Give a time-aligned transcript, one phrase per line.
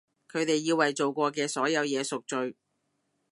[0.31, 2.55] 佢哋要為做過嘅所有嘢贖罪！